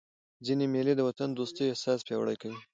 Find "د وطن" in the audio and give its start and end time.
0.95-1.29